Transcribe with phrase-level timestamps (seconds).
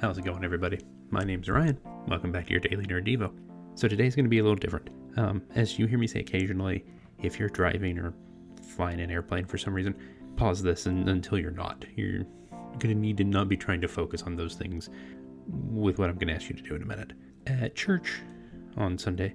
[0.00, 0.78] How's it going, everybody?
[1.10, 1.78] My name's Ryan.
[2.08, 3.30] Welcome back to your Daily Nerd Devo.
[3.74, 4.88] So today's going to be a little different.
[5.18, 6.86] Um, as you hear me say occasionally,
[7.18, 8.14] if you're driving or
[8.62, 9.94] flying an airplane for some reason,
[10.36, 11.84] pause this and, until you're not.
[11.96, 12.24] You're
[12.78, 14.88] going to need to not be trying to focus on those things
[15.46, 17.12] with what I'm going to ask you to do in a minute.
[17.46, 18.22] At church
[18.78, 19.34] on Sunday,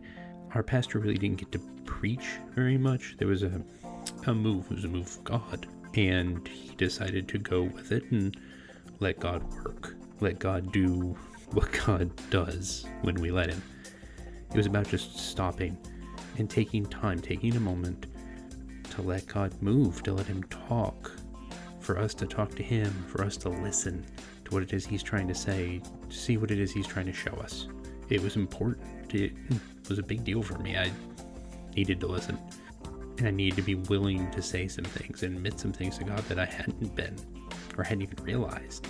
[0.56, 2.26] our pastor really didn't get to preach
[2.56, 3.18] very much.
[3.20, 3.62] There was a,
[4.26, 5.68] a move, it was a move of God.
[5.94, 8.36] And he decided to go with it and
[9.00, 9.96] let God work.
[10.22, 11.16] Let God do
[11.52, 13.62] what God does when we let Him.
[14.50, 15.78] It was about just stopping
[16.38, 18.08] and taking time, taking a moment
[18.92, 21.12] to let God move, to let Him talk,
[21.80, 24.06] for us to talk to Him, for us to listen
[24.46, 27.06] to what it is He's trying to say, to see what it is He's trying
[27.08, 27.68] to show us.
[28.10, 29.14] It was important.
[29.14, 29.34] It
[29.90, 30.78] was a big deal for me.
[30.78, 30.92] I
[31.76, 32.38] needed to listen.
[33.18, 36.04] And I needed to be willing to say some things and admit some things to
[36.04, 37.16] God that I hadn't been
[37.78, 38.88] or hadn't even realized.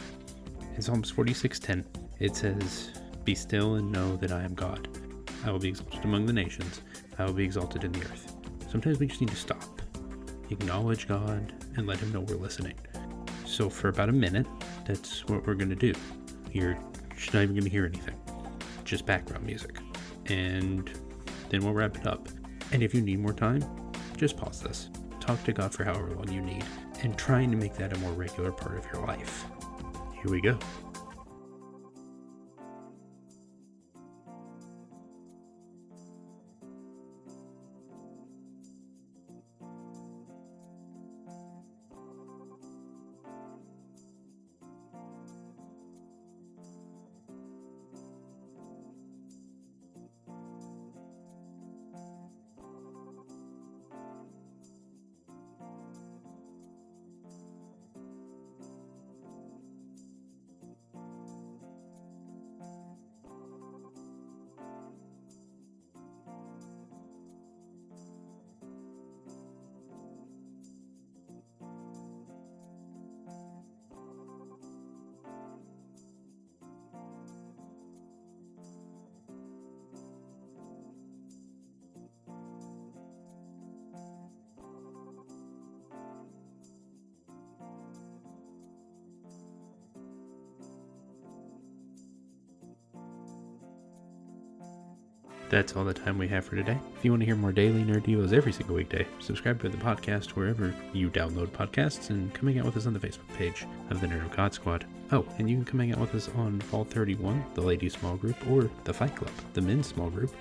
[0.76, 1.86] In Psalms 46:10,
[2.20, 2.92] it says,
[3.24, 4.90] Be still and know that I am God.
[5.46, 6.82] I will be exalted among the nations.
[7.18, 8.36] I will be exalted in the earth.
[8.70, 9.82] Sometimes we just need to stop,
[10.50, 12.74] acknowledge God, and let Him know we're listening.
[13.46, 14.48] So, for about a minute,
[14.86, 15.94] that's what we're going to do.
[16.52, 18.20] You're not even going to hear anything,
[18.84, 19.78] just background music.
[20.26, 20.92] And
[21.50, 22.28] then we'll wrap it up.
[22.74, 23.64] And if you need more time,
[24.18, 24.90] just pause this.
[25.22, 26.66] Talk to God for however long you need,
[27.02, 29.46] and trying to make that a more regular part of your life.
[30.26, 30.58] Here we go.
[95.50, 96.78] That's all the time we have for today.
[96.98, 99.78] If you want to hear more daily Nerd Devos every single weekday, subscribe to the
[99.78, 103.66] podcast wherever you download podcasts and come hang out with us on the Facebook page
[103.92, 104.86] of the Nerd of God Squad.
[105.12, 108.16] Oh, and you can come hang out with us on Fall 31, the ladies small
[108.16, 110.32] group, or the Fight Club, the men's small group.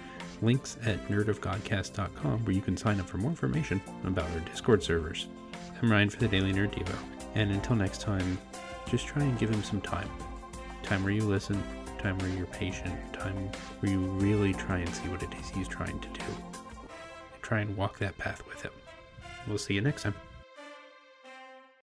[0.41, 5.28] Links at nerdofgodcast.com where you can sign up for more information about our Discord servers.
[5.82, 6.97] I'm Ryan for the Daily Nerd Devo,
[7.34, 8.38] and until next time,
[8.88, 10.09] just try and give him some time.
[10.82, 11.62] Time where you listen,
[12.04, 13.50] time where you're patient, time
[13.81, 16.20] where you really try and see what it is he's trying to do.
[17.41, 18.72] Try and walk that path with him.
[19.48, 20.14] We'll see you next time.